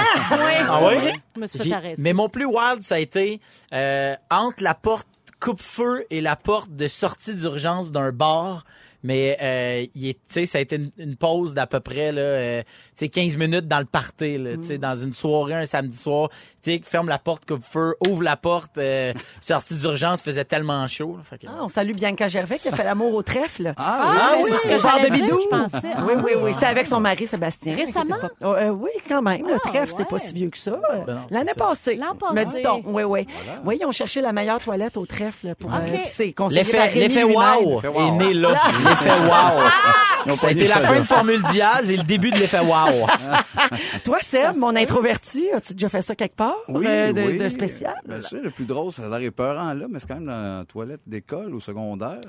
[0.69, 1.11] Ah oui?
[1.35, 1.95] Je me suis fait arrêter.
[1.97, 3.41] Mais mon plus wild, ça a été
[3.73, 5.07] euh, entre la porte
[5.39, 8.63] coupe-feu et la porte de sortie d'urgence d'un bar.
[9.03, 12.11] Mais euh, il est, tu sais, ça a été une, une pause d'à peu près
[12.11, 12.61] là, euh,
[12.95, 15.97] tu sais, 15 minutes dans le party, là, tu sais, dans une soirée un samedi
[15.97, 16.29] soir.
[16.63, 21.17] Tu sais, ferme la porte coupe-feu, ouvre la porte, euh, sortie d'urgence, faisait tellement chaud.
[21.17, 23.73] là, que- Ah, on salue Bianca Gervais qui a fait l'amour au trèfle.
[23.77, 25.39] Ah, oui, c'est ce que genre de dire, bidou.
[25.41, 25.89] je pensais.
[25.95, 26.03] Ah.
[26.07, 26.53] Oui, oui, oui.
[26.53, 27.75] C'était avec son mari Sébastien.
[27.75, 28.17] Récemment?
[28.43, 29.41] Oh, euh, oui, quand même.
[29.47, 30.79] Le Ah, trèfle, c'est pas si vieux que ça.
[31.07, 31.95] Ben L'année passée.
[31.95, 32.57] L'an Me passé.
[32.57, 32.81] dit-on.
[32.85, 33.25] Oui, oui.
[33.65, 38.11] Oui, ils ont cherché la meilleure toilette au trèfle pour euh, par L'effet, wow est
[38.11, 38.61] né là.
[38.91, 39.61] L'effet wow.
[40.25, 42.37] Ils ont Ça a pogné été la fin de Formule Diaz et le début de
[42.37, 43.07] l'effet wow.
[44.05, 46.57] Toi, Seb, mon introverti, as-tu déjà fait ça quelque part?
[46.67, 47.37] Oui, euh, de, oui.
[47.37, 47.95] de spécial?
[48.05, 50.59] Bien sûr, le plus drôle, ça a l'air épeurant là, mais c'est quand même dans
[50.59, 52.19] la toilette d'école ou secondaire.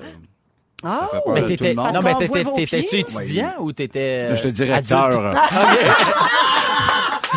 [0.85, 4.29] Ah, Mais t'étais, non, mais t'étais, t'étais-tu étudiant ou t'étais.
[4.29, 5.09] Là, J'étais euh, directeur.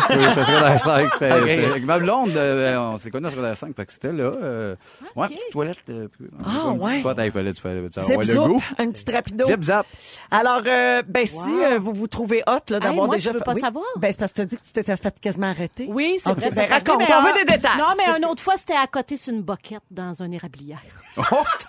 [0.09, 1.09] oui, c'est secondaire 5.
[1.13, 1.49] C'était, Ok.
[1.49, 4.23] c'était avec ma blonde, euh, on s'est connus en secondaire 5, fait que c'était là.
[4.23, 4.75] Euh,
[5.15, 5.77] Ouais, petite toilette.
[5.89, 6.07] Euh,
[6.45, 6.99] Ah, un petit ouais.
[6.99, 8.63] spot, il fallait, tu fallait, tu Zip, ouais, le goût.
[8.77, 9.45] un petit rapido.
[9.45, 9.85] Zip, zap.
[10.31, 13.43] Alors, euh, ben, si euh, vous vous trouvez hot là, d'avoir moi, déjà je veux
[13.43, 13.61] pas oui.
[13.61, 13.85] savoir.
[13.97, 15.87] Ben, c'est parce que tu as dit que tu t'étais fait quasiment arrêter.
[15.89, 16.49] Oui, c'est Ok, vrai.
[16.51, 17.77] ben, raconte, arrivé, on veut un- des détails.
[17.77, 20.79] Non, mais une autre fois, c'était à côté sur une boquette dans une érablière.
[21.19, 21.23] Oh,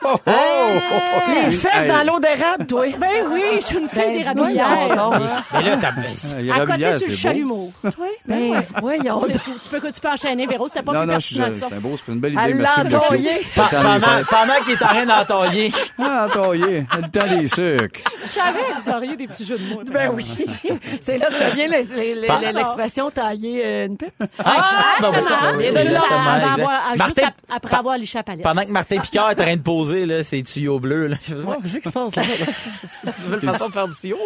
[0.05, 0.31] oh, oh!
[1.47, 1.89] Les fesses Hey.
[1.89, 2.85] dans l'eau d'érable, toi.
[2.99, 4.69] Ben oui, je suis une fille Ben, d'érablière.
[4.69, 5.23] voyons donc.
[5.55, 6.39] Mais là, t'as.
[6.41, 7.73] Il y a À côté sur le chalumeau.
[7.85, 8.67] Oui, ben Ben, ouais.
[8.81, 9.23] voyons.
[9.27, 9.55] C'est tout.
[9.63, 10.69] Tu peux, tu peux enchaîner, Véro.
[10.69, 12.41] C'était pas Non, plus non, je c'est un beau, c'est une belle idée.
[12.43, 12.81] À Merci
[13.55, 15.73] pendant, pendant qu'il est en train d'entailler.
[15.99, 16.87] Ah, entaillé.
[16.97, 18.01] Le temps des sucres.
[18.23, 19.83] Je savais que vous auriez des petits jeux de mots.
[19.91, 20.27] Ben oui.
[21.01, 24.13] c'est là que ça vient les- les- les- Pas- l'expression tailler euh, une pipe.
[24.45, 25.61] Ah, ben, Exactement.
[25.61, 29.63] Juste exactement, juste après avoir liché la pendant que Martin Picard est en train de
[29.63, 31.17] poser, là, ses tuyaux bleus, là.
[31.27, 32.23] Je qu'est-ce qui se passe, là?
[33.25, 34.19] Nouvelle façon de faire du tuyau.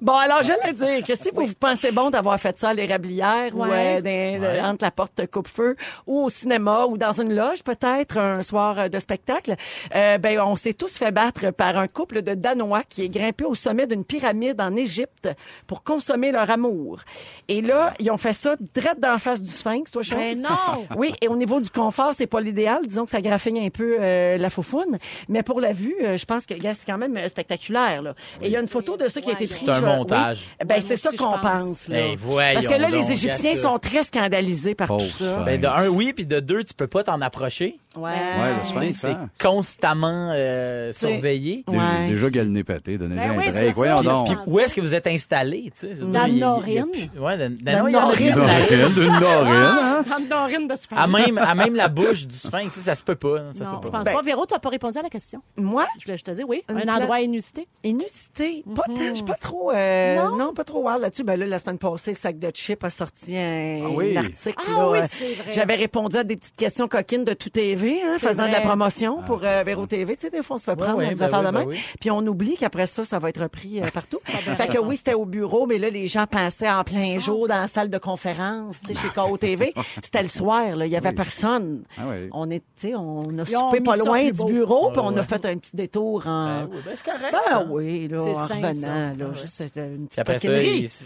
[0.00, 3.39] Bon, alors, j'allais dire que si vous vous pensez bon d'avoir fait ça à l'érablière
[3.54, 4.00] ou Ouais.
[4.04, 5.76] euh, dans- entre la porte coupe-feu
[6.06, 9.54] ou au cinéma ou dans une loge, peut-être, un soir euh, de spectacle,
[9.94, 13.44] euh, ben, on s'est tous fait battre par un couple de Danois qui est grimpé
[13.44, 15.28] au sommet d'une pyramide en Égypte
[15.66, 17.00] pour consommer leur amour.
[17.48, 20.20] Et là, ils ont fait ça direct dans la face du sphinx, toi, Charles.
[20.34, 20.86] Ben non.
[20.96, 22.80] Oui, et au niveau du confort, c'est pas l'idéal.
[22.86, 24.98] Disons que ça graffigne un peu euh, la faufoune.
[25.28, 28.02] Mais pour la vue, euh, je pense que gars, c'est quand même spectaculaire.
[28.02, 28.14] Là.
[28.42, 29.62] Et il y a une photo de ça qui a été Ouais, prise.
[29.64, 30.48] C'est un montage.
[30.60, 30.66] oui.
[30.66, 31.40] Ben, Ouais, c'est ça qu'on pense.
[31.40, 31.88] pense.
[31.88, 31.98] là.
[32.00, 33.62] Hey, voyons Parce que là, donc, les Égyptiens ça.
[33.62, 35.42] sont très scandalisés par Pauvre tout ça.
[35.44, 37.78] Ben, de un, oui, puis de deux, tu peux pas t'en approcher.
[37.96, 38.02] Ouais.
[38.10, 39.28] Ouais, le sphinx, C'est hein.
[39.40, 41.64] constamment euh, surveillé.
[41.66, 41.74] Ouais.
[41.74, 43.74] Déjà, déjà galné pété, donnez-y Ben un oui, break.
[43.74, 44.26] Voyons donc.
[44.26, 46.00] puis- Où est-ce que vous êtes installé, tu sais?
[46.00, 46.86] Dans le Norine.
[47.18, 48.28] Ouais, dans, Dans le Norine.
[48.28, 50.28] Une norine?
[50.28, 51.00] Dans le de Sphinx.
[51.00, 53.40] À même, à même la bouche du sphinx, ça se peut pas.
[53.40, 53.98] hein, Ça Non, se je pas.
[53.98, 54.22] pense Ben- pas.
[54.22, 55.42] Véro, tu n'as pas répondu à la question?
[55.56, 56.62] Moi, Je voulais juste te dire oui.
[56.68, 57.66] Un endroit inusité.
[57.82, 58.64] inusité?
[58.74, 60.52] Pas tant, je suis pas trop, euh, Non?
[60.54, 61.24] pas trop wild là-dessus.
[61.24, 64.54] Ben là, la semaine passée, Sac de Chips a sorti un, Ah article.
[64.58, 65.50] Ah là, oui, euh, c'est vrai.
[65.50, 68.60] J'avais répondu à des petites questions coquines de tout TV, hein, C'est faisant de la
[68.60, 69.62] promotion Ah, pour euh.
[69.64, 70.16] Véro TV.
[70.16, 71.50] Tu sais, des fois, on se fait prendre ouais, dans des ben affaires oui, de
[71.52, 71.68] ben même.
[71.68, 71.78] oui.
[72.00, 74.18] Puis on oublie qu'après ça, ça va être repris euh, partout.
[74.24, 77.60] fait que oui, c'était au bureau, mais là, les gens passaient en plein jour dans
[77.60, 79.72] la salle de conférence, tu sais, chez KO TV.
[80.02, 80.86] C'était le soir, là.
[80.86, 81.14] Il y avait Oui.
[81.14, 81.82] personne.
[81.98, 82.28] Ah oui.
[82.32, 85.44] On est, tu sais, on a soupé pas loin du bureau, puis on a fait
[85.46, 86.46] un petit détour en...
[86.46, 87.32] Ben oui, ben c'est correct.
[87.32, 87.66] Ben ça.
[87.68, 90.48] oui, là, C'est en revenant, là, juste c'était une petite après ça,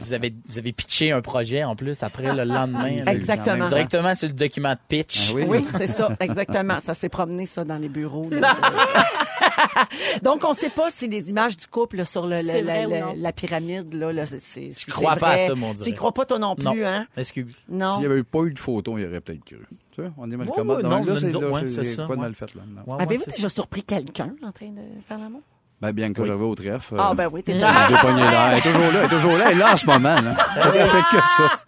[0.04, 2.90] vous avez, vous avez pitché un projet en plus après le lendemain.
[3.06, 3.68] Ah, Exactement.
[3.68, 5.30] Directement sur le document de pitch.
[5.30, 5.44] Ah oui.
[5.48, 6.63] Oui, c'est ça, exactement.
[6.80, 8.28] Ça s'est promené ça dans les bureaux.
[8.30, 8.56] là.
[10.22, 12.62] Donc, on ne sait pas si les images du couple là, sur le, le- C'est
[12.62, 15.48] la, pyramide, là, là, c'est- c'est crois pas à vrai.
[15.48, 15.90] ça, mon Tu dirait.
[15.90, 16.74] y crois pas toi non plus, Non.
[16.86, 17.06] hein?
[17.16, 17.54] Excuse.
[17.68, 17.94] Non.
[17.98, 19.58] S'il n'y avait pas eu de photo, il aurait peut-être cru.
[19.92, 20.78] Tu vois, on est mal commode.
[20.78, 22.16] ouais, Non, non, là, c'est ouais, quoi de ouais.
[22.16, 22.62] mal fait, là?
[22.66, 22.82] Non.
[22.86, 24.34] Ouais, ouais, Avez-vous déjà surpris quelqu'un?
[24.42, 25.42] En train de faire l'amour?
[25.84, 26.94] Ben, bien que j'avais au trèfle.
[26.94, 27.70] euh, Ah, ben oui, t'es là.
[27.88, 28.50] Elle est toujours là.
[28.98, 29.44] Elle est toujours là.
[29.50, 30.14] Elle est là en ce moment.
[30.20, 30.34] Là.
[30.74, 31.60] Elle fait que ça.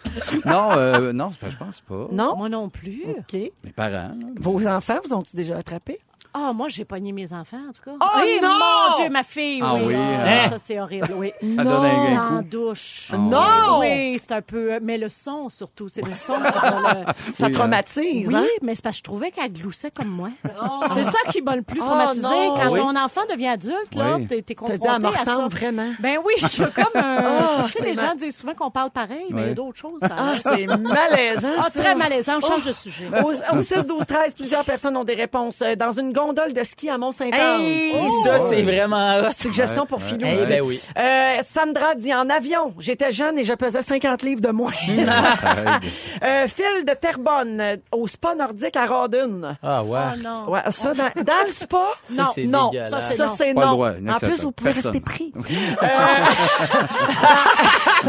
[0.46, 2.08] Non, euh, non, ben, je pense pas.
[2.12, 2.34] Non?
[2.36, 3.02] Moi non plus.
[3.18, 3.32] OK.
[3.34, 4.14] Mes parents.
[4.18, 4.26] là.
[4.40, 5.98] Vos enfants, vous ont-ils déjà attrapé?
[6.38, 7.92] Ah, moi, j'ai pogné mes enfants, en tout cas.
[7.98, 8.48] Oh, non!
[8.50, 9.82] Mon Dieu, ma fille, Ah oui.
[9.86, 10.50] oui, Ah, hein?
[10.50, 11.32] Ça, c'est horrible, oui.
[11.56, 12.48] Ça donne un, un En coup.
[12.48, 13.08] douche.
[13.12, 13.78] Ah, Non!
[13.80, 14.78] Oui, c'est un peu...
[14.82, 15.88] Mais le son, surtout.
[15.88, 16.34] C'est le son.
[16.38, 16.44] le-
[17.34, 18.44] Ça Oui, traumatise, Oui, hein?
[18.62, 20.28] mais c'est parce que je trouvais qu'elle gloussait comme moi.
[20.94, 22.22] C'est ça qui m'a le plus Oh, traumatisé.
[22.22, 22.54] non.
[22.54, 22.80] Quand Oui.
[22.80, 24.26] ton enfant devient adulte, là, Oui.
[24.26, 25.48] t'es, T'as confronté me à ça.
[25.48, 25.92] vraiment.
[26.00, 27.18] Ben oui, je suis comme un...
[27.22, 29.78] Ah, tu sais, les gens disent souvent qu'on parle pareil, mais il y a d'autres
[29.78, 30.00] choses.
[30.00, 31.48] ça Ah, c'est malaisant.
[31.58, 31.80] Ah, ça.
[31.82, 32.34] très malaisant.
[32.36, 33.08] On change de sujet.
[33.24, 35.62] Au, au 6, 12, 13, plusieurs personnes ont des réponses.
[35.62, 37.60] Euh, Dans une gondole de ski à Mont-Saint-Anne.
[37.60, 38.10] Hey, Oh!
[38.24, 39.30] ça, c'est vraiment hot.
[39.38, 40.04] Suggestion Ouais, pour ouais.
[40.04, 40.20] Philou.
[40.24, 40.46] Eh aussi.
[40.46, 40.80] ben oui.
[40.98, 42.74] Euh, Sandra dit en avion.
[42.78, 44.72] J'étais jeune et je pesais 50 livres de moins.
[46.22, 49.56] Euh, Phil de Terrebonne euh, au spa nordique à Rodun.
[49.62, 49.98] Ah, ouais.
[50.14, 50.48] Oh non.
[50.50, 51.76] Ouais, ça, dans, dans le spa?
[52.02, 52.70] Ça, non, c'est non.
[52.88, 53.54] Ça, c'est Ça, non.
[53.60, 54.92] Pas droit, En plus, vous pouvez Personne.
[54.92, 55.32] rester pris.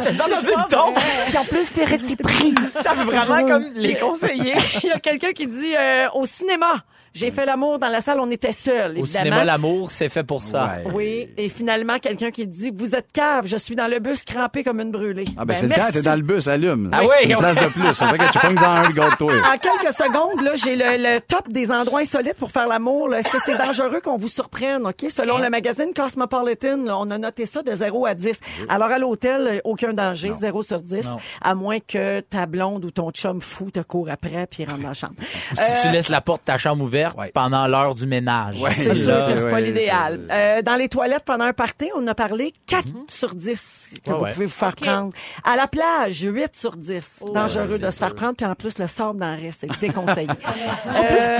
[0.01, 0.93] J'ai entendu le ton.
[1.27, 2.55] Puis en plus, vous pouvez rester pris.
[2.83, 4.55] Ça fait vraiment comme les conseillers.
[4.83, 6.83] Il y a quelqu'un qui dit euh, au cinéma.
[7.17, 9.23] J'ai fait l'amour dans la salle, on était seuls, Au évidemment.
[9.25, 10.81] cinéma, l'amour, c'est fait pour ça.
[10.85, 10.91] Ouais.
[10.93, 14.63] Oui, et finalement, quelqu'un qui dit Vous êtes cave, je suis dans le bus crampé
[14.63, 15.25] comme une brûlée.
[15.37, 15.81] Ah, ben, c'est le temps.
[15.91, 16.89] T'es dans le bus, allume.
[16.93, 17.93] Ah oui, C'est une place de plus.
[17.93, 19.33] Ça fait que tu pognes en un, le toi.
[19.33, 23.07] En quelques secondes, là, j'ai le, le top des endroits insolites pour faire l'amour.
[23.09, 23.19] là.
[23.19, 24.85] Est-ce que c'est dangereux qu'on vous surprenne?
[24.85, 25.05] OK?
[25.09, 28.39] Selon le magazine Cosmopolitan, là, on a noté ça de 0 à 10.
[28.69, 31.05] Alors, à l'hôtel, euh, aucun danger, 0 sur 10.
[31.05, 31.15] Non.
[31.41, 34.87] À moins que ta blonde ou ton chum fou te court après puis rentre dans
[34.89, 35.13] la chambre.
[35.55, 37.31] Si tu laisses la porte de ta chambre ouverte Ouais.
[37.33, 38.59] pendant l'heure du ménage.
[38.61, 38.71] Ouais.
[38.75, 40.21] C'est sûr que c'est pas l'idéal.
[40.31, 44.17] Euh, dans les toilettes, pendant un party, on a parlé 4 sur 10 que Ouais,
[44.17, 44.33] vous ouais.
[44.33, 45.13] pouvez vous faire prendre.
[45.43, 47.23] À la plage, 8 sur 10.
[47.33, 49.79] Dangereux ouais, de se faire prendre, puis en plus, le sable dans le reste, c'est
[49.79, 50.27] déconseillé.
[50.87, 51.37] euh,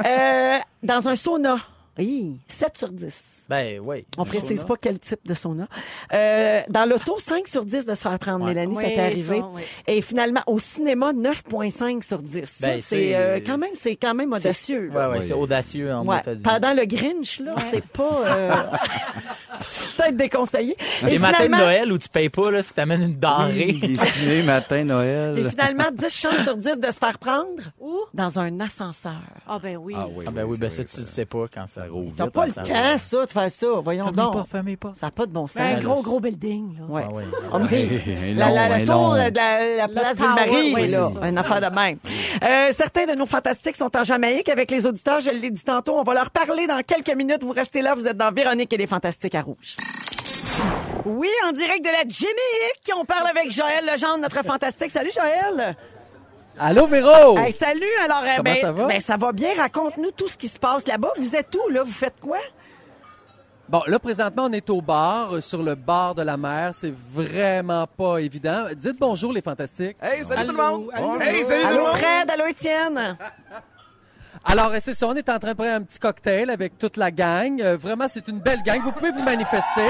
[0.04, 1.56] euh, dans un sauna,
[1.98, 3.22] oui, 7 sur 10.
[3.48, 4.06] Ben, oui.
[4.16, 5.66] On précise pas quel type de sauna.
[6.12, 8.50] Euh, dans l'auto, 5 sur 10 de se faire prendre, Ouais.
[8.54, 9.38] Mélanie, ça Oui, t'est arrivé.
[9.40, 9.62] ça, oui.
[9.88, 12.44] Et finalement, au cinéma, 9,5 sur 10.
[12.46, 14.90] Ça, Ben, c'est euh, quand même, c'est quand même audacieux.
[14.94, 15.18] Ouais, Oui.
[15.24, 16.16] c'est audacieux, en Ouais.
[16.16, 16.42] mot, t'as dit.
[16.44, 18.52] Pendant le Grinch, là, c'est pas euh,
[19.96, 20.76] peut-être déconseillé.
[21.02, 23.72] Et Les matins de Noël où tu payes pas, là, tu t'amènes une denrée.
[23.80, 25.48] Les ciné, matin, et Noël.
[25.50, 27.94] finalement, 10 chances sur 10 de se faire prendre Où?
[28.14, 29.20] dans un ascenseur.
[29.48, 29.94] Ah, ben oui.
[29.96, 30.24] Ah oui.
[30.28, 32.12] Ah ben oui, ben ça, c'est tu le sais pas quand ça roule.
[32.16, 32.62] T'as pas le temps,
[32.98, 33.66] ça, de faire ça.
[33.82, 34.48] Voyons donc.
[34.48, 34.92] fermez pas.
[34.98, 35.56] Ça n'a pas de bon sens.
[35.56, 36.84] Ben, un gros, gros building, là.
[36.88, 37.04] Ouais.
[37.06, 37.48] Ah.
[37.52, 41.74] On Un la, tour de la, la place Ville-Marie, oui, là, c'est une affaire de
[41.74, 41.98] même.
[42.42, 45.98] Euh, certains de nos fantastiques sont en Jamaïque avec les auditeurs, je l'ai dit tantôt,
[45.98, 47.42] on va leur parler dans quelques minutes.
[47.42, 49.76] Vous restez là, vous êtes dans Véronique et les Fantastiques à Rouge.
[51.04, 54.90] Oui, en direct de la Jamaïque, on parle avec Joël Legendre, notre fantastique.
[54.90, 55.76] Salut Joël!
[56.58, 57.38] Allô, Véro?
[57.38, 57.84] Hey, salut!
[58.04, 58.86] Alors, euh, Comment ben, ça va?
[58.86, 59.54] ben, ça va bien.
[59.56, 61.12] Raconte-nous tout ce qui se passe là-bas.
[61.18, 61.82] Vous êtes où, là?
[61.82, 62.38] Vous faites quoi?
[63.68, 66.70] Bon, là, présentement, on est au bar, euh, sur le bord de la mer.
[66.74, 68.64] C'est vraiment pas évident.
[68.76, 69.96] Dites bonjour, les fantastiques.
[70.02, 70.90] Hey, salut tout le monde!
[71.20, 71.96] Hey, salut tout le Allô, monde!
[71.96, 72.30] Fred?
[72.30, 73.16] Allô, Étienne?
[74.44, 77.10] Alors, c'est ça, on est en train de prendre un petit cocktail avec toute la
[77.10, 77.60] gang.
[77.60, 78.80] Euh, vraiment, c'est une belle gang.
[78.82, 79.88] Vous pouvez vous manifester.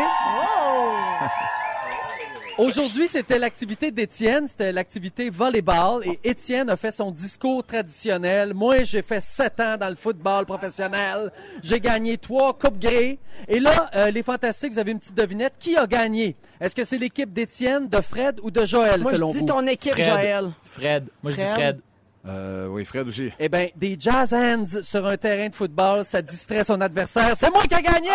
[2.58, 8.52] Aujourd'hui, c'était l'activité d'Étienne, c'était l'activité volleyball et Étienne a fait son discours traditionnel.
[8.52, 11.32] Moi, j'ai fait sept ans dans le football professionnel.
[11.62, 13.18] J'ai gagné trois coupes Grey.
[13.48, 15.54] Et là, euh, les fantastiques, vous avez une petite devinette.
[15.58, 16.36] Qui a gagné?
[16.60, 19.46] Est-ce que c'est l'équipe d'Étienne, de Fred ou de Joël, Moi, je selon dis vous?
[19.46, 20.04] ton équipe, Fred.
[20.06, 20.50] Joël.
[20.64, 21.06] Fred.
[21.22, 21.80] Moi, je dis Fred.
[22.28, 23.32] Euh, oui, Fred aussi.
[23.38, 27.32] Eh bien, des jazz hands sur un terrain de football, ça distrait son adversaire.
[27.36, 28.10] C'est moi qui ai gagné!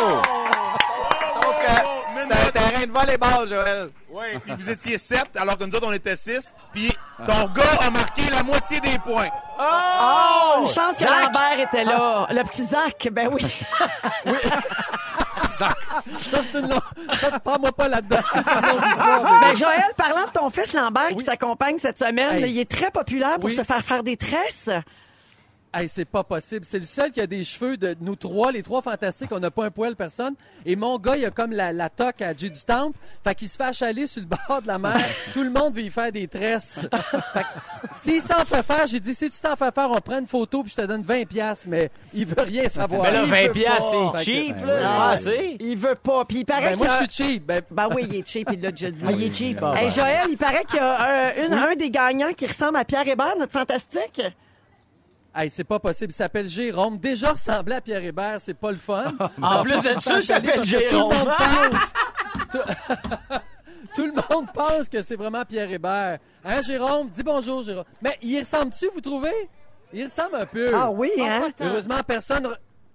[0.00, 0.26] Donc,
[1.68, 3.90] euh, C'est un terrain de volleyball, Joël.
[4.10, 6.52] Ouais, puis vous étiez 7, alors que nous autres, on était 6.
[6.72, 6.92] Puis
[7.24, 9.28] ton gars a marqué la moitié des points.
[9.60, 10.60] Oh!
[10.60, 12.26] Une chance que Lambert était là.
[12.30, 13.44] Le petit Zach, ben oui.
[16.18, 18.18] Ça, c'est une longue- Ça, prends-moi pas là-dedans.
[18.32, 19.40] C'est une longue histoire.
[19.40, 22.40] Ben Joël, parlant de ton fils Lambert qui t'accompagne cette semaine, Hey.
[22.40, 23.54] là, il est très populaire pour Oui.
[23.54, 24.70] se faire faire des tresses.
[25.76, 26.64] Hey, c'est pas possible.
[26.64, 29.30] C'est le seul qui a des cheveux de nous trois, les trois fantastiques.
[29.32, 30.34] On n'a pas un poil personne.
[30.64, 32.96] Et mon gars, il a comme la, la toque à J du Temple.
[33.24, 34.96] Fait qu'il se fait achaler sur le bord de la mer.
[35.32, 36.78] Tout le monde veut y faire des tresses.
[37.32, 37.46] Fait que
[37.92, 40.62] s'il s'en fait faire, j'ai dit, si tu t'en fais faire, on prend une photo
[40.62, 41.66] puis je te donne 20 piastres.
[41.68, 43.02] Mais il veut rien savoir.
[43.02, 44.74] Mais là, Il 20 veut piastres, c'est que- cheap, Ben là.
[44.74, 44.80] oui.
[44.80, 45.56] C'est pas assez.
[45.58, 46.24] Il veut pas.
[46.24, 47.46] Puis il paraît Ben, moi, je suis cheap.
[47.46, 49.04] Ben, Ben oui, il est cheap, il l'a déjà dit.
[49.06, 49.90] Ah, il est cheap, ah, Hey.
[49.90, 53.08] Joël, il paraît qu'il y a un, une- un des gagnants qui ressemble à Pierre
[53.08, 54.22] Hébert, notre fantastique.
[55.34, 56.12] Hey, c'est pas possible.
[56.12, 56.98] Il s'appelle Jérôme.
[56.98, 59.12] Déjà ressemblait à Pierre Hébert, c'est pas le fun.
[59.42, 61.12] En plus de ça, il s'appelle Tout le Jérôme.
[61.12, 61.92] monde pense.
[62.52, 62.58] tout,
[63.96, 66.18] tout le monde pense que c'est vraiment Pierre Hébert.
[66.44, 67.08] Hein, Jérôme?
[67.08, 67.84] Dis bonjour, Jérôme.
[68.00, 69.48] Mais il ressemble-tu, vous trouvez?
[69.92, 70.70] Il ressemble un peu.
[70.74, 71.48] Ah oui, hein?
[71.60, 72.48] Heureusement, personne,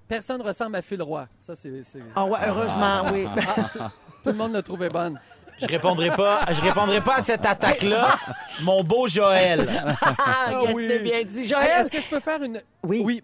[0.08, 1.28] personne ressemble à Phil Roy.
[1.38, 3.26] Ça, c'est, c'est- Ah ouais, heureusement, oui.
[3.38, 3.80] Ah, tout,
[4.24, 5.20] tout le monde l'a trouvé bonne.
[5.62, 8.18] Je répondrai pas, je répondrai pas à cette attaque-là.
[8.62, 9.68] Mon beau Joël.
[10.02, 10.88] Ah, yes, oui.
[10.90, 11.48] c'est bien dit.
[11.48, 12.62] Joël, Est-ce que je peux faire une...
[12.84, 13.02] Oui.
[13.04, 13.24] Oui,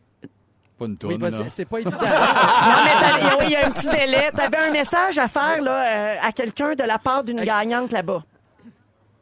[0.78, 1.46] Pas une oui, toune, vas-y, là.
[1.50, 1.98] c'est pas évident.
[1.98, 4.30] non, mais t'avais- oui, il y a un petit délai.
[4.36, 7.92] Tu avais un message à faire là, euh, à quelqu'un de la part d'une gagnante
[7.92, 8.24] là-bas.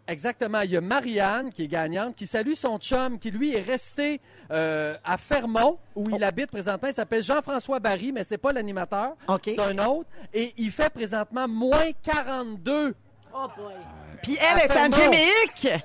[0.06, 0.60] Exactement.
[0.62, 4.20] Il y a Marianne, qui est gagnante, qui salue son chum, qui lui est resté
[4.52, 6.90] euh, à Fermont, où il habite présentement.
[6.90, 9.14] Il s'appelle Jean-François Barry, mais c'est pas l'animateur.
[9.30, 9.44] OK.
[9.46, 10.10] C'est un autre.
[10.34, 12.94] Et il fait présentement moins 42.
[13.36, 13.74] Oh boy.
[14.22, 14.92] Puis elle est en.
[14.92, 15.84] Jamaïque.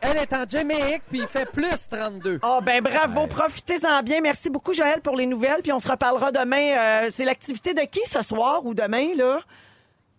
[0.00, 2.40] Elle est en Jamaïque, puis il fait plus 32.
[2.42, 4.20] Oh ben bravo, profitez-en bien.
[4.20, 6.76] Merci beaucoup Joël pour les nouvelles, puis on se reparlera demain.
[7.04, 9.40] Euh, c'est l'activité de qui ce soir ou demain là?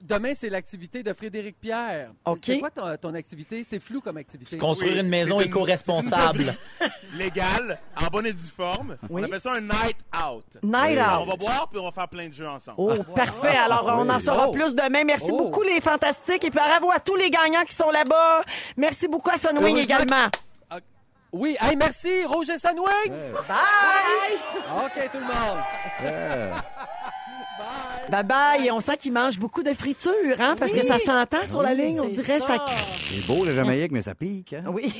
[0.01, 2.11] Demain, c'est l'activité de Frédéric Pierre.
[2.25, 2.39] OK.
[2.43, 3.65] C'est quoi ton, ton activité?
[3.67, 4.55] C'est flou comme activité.
[4.57, 6.55] Construire Oui, une maison éco-responsable.
[7.15, 8.97] Légal, en bonne et due forme.
[9.09, 9.21] Oui.
[9.21, 10.43] On appelle ça un night out.
[10.63, 11.29] Night Alors, on out.
[11.29, 12.75] va boire puis on va faire plein de jeux ensemble.
[12.79, 13.55] Oh, parfait.
[13.57, 14.51] Alors, on en saura Oh.
[14.51, 15.03] plus demain.
[15.05, 15.37] Merci Oh.
[15.37, 16.43] beaucoup, les fantastiques.
[16.43, 18.41] Et puis, bravo à tous les gagnants qui sont là-bas.
[18.77, 20.27] Merci beaucoup à Sunwing également.
[21.37, 23.11] Oui, hey, merci, Roger Sanwing!
[23.45, 24.37] Bye!
[24.85, 26.53] OK, tout le monde.
[28.09, 28.65] Bye bye.
[28.65, 31.73] Et on sent qu'ils mangent beaucoup de friture, hein, parce que ça s'entend sur la
[31.73, 31.99] ligne.
[31.99, 32.63] On dirait ça.
[32.97, 34.65] C'est beau, le Jamaïque, mais ça pique, hein?
[34.71, 34.93] Oui.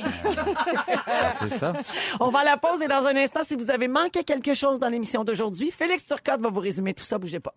[1.38, 1.72] C'est ça.
[2.20, 4.78] On va à la pause et dans un instant, si vous avez manqué quelque chose
[4.80, 7.18] dans l'émission d'aujourd'hui, Félix Turcotte va vous résumer tout ça.
[7.18, 7.54] Bougez pas.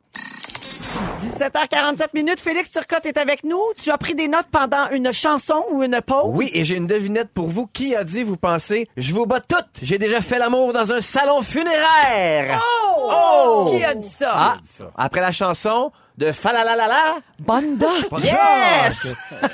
[1.21, 2.39] 17h47 minutes.
[2.39, 3.61] Félix Turcotte est avec nous.
[3.81, 6.25] Tu as pris des notes pendant une chanson ou une pause?
[6.33, 7.67] Oui, et j'ai une devinette pour vous.
[7.67, 11.01] Qui a dit, vous pensez, je vous bats toutes, j'ai déjà fait l'amour dans un
[11.01, 12.59] salon funéraire?
[13.01, 13.73] Oh!
[13.75, 14.33] Qui a dit ça?
[14.35, 14.57] Ah,
[14.97, 17.87] après la chanson de Falalalala, Banda.
[18.21, 19.07] Yes!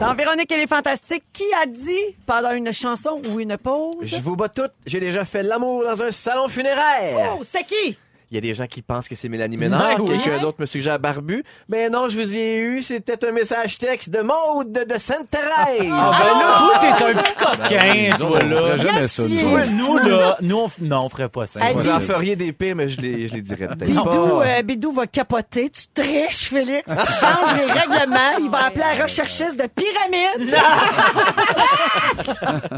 [0.00, 3.94] Dans Véronique et les Fantastiques, qui a dit pendant une chanson ou une pause?
[4.02, 7.34] je vous bats toutes, j'ai déjà fait l'amour dans un salon funéraire.
[7.38, 7.98] Oh, c'était qui?
[8.30, 9.98] Il y a des gens qui pensent que c'est Mélanie Ménard.
[9.98, 10.08] Ben oui.
[10.20, 11.44] Quelqu'un d'autre me suggère Barbu.
[11.68, 12.82] Mais non, je vous ai eu.
[12.82, 15.88] C'était un message texte de Maude de Sainte-Thérèse.
[15.92, 18.76] Ah ben là, toi, t'es un petit coquin, Nous toi, on là.
[18.76, 19.52] jamais ça, nous.
[19.54, 21.64] Ouais, nous, là, nous, on, f- non, on ferait pas ça.
[21.64, 24.46] Hey, Vous en feriez des pires, mais je les, je les dirais peut-être Bidou, pas.
[24.58, 25.70] euh, Bidou va capoter.
[25.70, 26.90] Tu triches, Félix.
[26.90, 28.38] Tu changes les règlements.
[28.40, 30.52] Il va appeler la recherchiste de pyramide.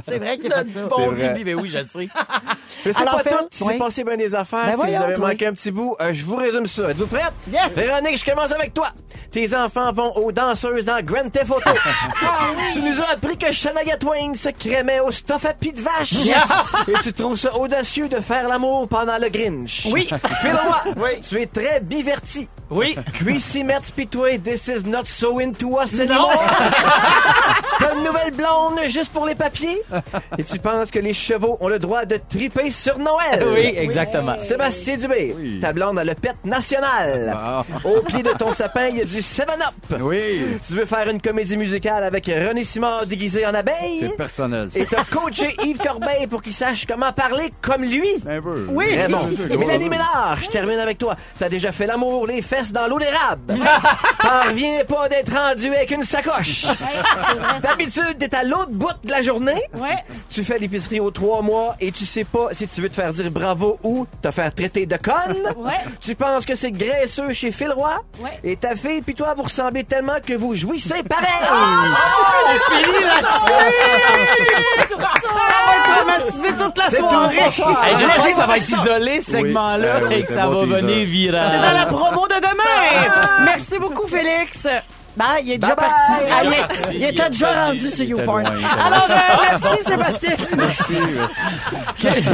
[0.06, 0.86] c'est vrai qu'il a fait ça.
[0.88, 2.08] Bon, ben oui, je le sais.
[2.84, 3.36] Mais c'est pas tout.
[3.62, 3.66] Oui.
[3.68, 4.64] s'est passé bien des affaires.
[4.66, 5.34] Ben si voyons, vous avez toi.
[5.38, 6.90] Manqué un petit bout, euh, je vous résume ça.
[6.90, 7.32] Êtes-vous prête?
[7.52, 7.72] Yes.
[7.72, 8.88] Véronique, je commence avec toi.
[9.30, 11.70] Tes enfants vont aux danseuses dans Grand Theft Auto.
[12.72, 16.12] Tu nous as appris que Shania Twain se crémait au stuff à pied de vache.
[16.88, 19.86] Et tu trouves ça audacieux de faire l'amour pendant le Grinch.
[19.92, 20.08] Oui.
[20.08, 20.82] Fais-le-moi.
[20.96, 21.20] Oui.
[21.20, 22.48] Tu es très biverti.
[22.70, 22.96] Oui.
[23.20, 23.64] Greasy
[24.10, 26.32] toi, this is not so into us anymore.
[27.78, 29.80] T'as une nouvelle blonde juste pour les papiers?
[30.36, 33.46] Et tu penses que les chevaux ont le droit de triper sur Noël?
[33.52, 34.38] Oui, exactement.
[34.38, 35.60] Sébastien Dubé, Oui.
[35.60, 37.34] ta blonde a le pet national.
[37.36, 37.64] Ah.
[37.84, 40.00] Au pied de ton sapin, il y a du 7-Up.
[40.00, 40.42] Oui.
[40.66, 44.00] Tu veux faire une comédie musicale avec René Simard déguisé en abeille?
[44.00, 44.80] C'est personnel, ça.
[44.80, 48.08] Et t'as coaché Yves Corbeil pour qu'il sache comment parler comme lui?
[48.28, 48.66] Un peu.
[48.68, 48.86] Oui.
[48.88, 49.56] Oui.
[49.56, 51.16] Mélanie Ménard, je termine avec toi.
[51.38, 53.58] T'as déjà fait l'amour, les fesses dans l'eau d'érable.
[54.22, 56.66] T'en reviens pas d'être rendu avec une sacoche.
[57.62, 59.62] D'habitude, t'es à l'autre bout de la journée.
[59.76, 60.04] Ouais.
[60.30, 63.12] Tu fais l'épicerie aux trois mois et tu sais pas si tu veux te faire
[63.12, 65.54] dire bravo ou te faire traiter de conne.
[65.56, 65.78] Ouais.
[66.00, 67.96] Tu penses que c'est graisseux chez Phil Roy.
[68.20, 68.38] Ouais.
[68.44, 71.26] Et ta fille puis toi, vous ressemblez tellement que vous jouissez pareil.
[76.74, 77.36] Toute la soirée.
[77.44, 77.84] Bonsoir.
[77.84, 79.42] Hey, J'imagine que ça va être isolé, ce Oui.
[79.42, 81.88] segment-là, Ah oui, et que ça va venir C'est dans la viral.
[81.88, 83.44] promo de demain.
[83.44, 84.66] Merci beaucoup, Félix.
[85.18, 86.12] Ben, il est déjà Bye parti.
[86.24, 86.30] bye.
[86.30, 86.94] Ah, il, Déjà est- parti.
[86.94, 88.46] il était déjà rendu sur YouPorn.
[88.46, 90.30] Alors, euh, merci Sébastien.
[90.56, 92.30] Merci, merci.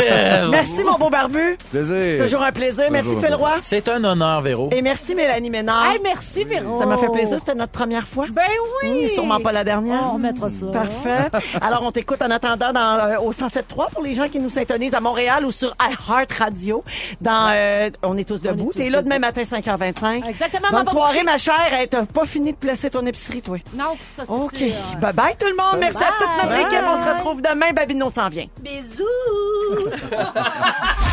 [0.50, 1.56] merci mon beau barbu.
[1.70, 2.20] Plaisir.
[2.20, 2.84] Toujours un plaisir.
[2.90, 3.54] Merci Toujours Phil Roy.
[3.62, 4.68] C'est un honneur, Véro.
[4.72, 5.86] Et merci Mélanie Ménard.
[5.92, 6.78] Hey, merci, Véro.
[6.78, 7.38] Ça m'a fait plaisir.
[7.38, 8.26] C'était notre première fois.
[8.30, 8.42] Ben
[8.82, 9.02] oui.
[9.04, 10.02] Hum, sûrement pas la dernière.
[10.04, 10.66] On remettra ça.
[10.66, 11.30] Parfait.
[11.60, 14.94] Alors, on t'écoute en attendant dans, euh, au 107.3 pour les gens qui nous syntonisent
[14.94, 16.84] à Montréal ou sur iHeart Radio.
[17.20, 18.70] Dans, euh, on est tous debout.
[18.74, 20.28] T'es là demain matin, 5h25.
[20.28, 21.54] Exactement, Bonne soirée, ma chère.
[21.90, 23.56] T'as pas fini de placer ton épicerie, toi.
[23.74, 24.56] Non, ça, c'est OK.
[24.56, 24.74] sûr.
[25.00, 25.78] Bye bye tout le monde.
[25.78, 26.62] Merci à toute notre Bye.
[26.62, 26.80] équipe.
[26.84, 27.72] On se retrouve demain.
[27.72, 28.46] Babino s'en vient.
[28.60, 29.88] Bisous.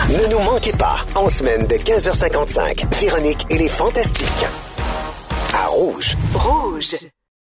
[0.09, 4.45] Ne nous manquez pas, en semaine de 15h55, Véronique et les Fantastiques.
[5.53, 6.17] À Rouge.
[6.33, 6.95] Rouge.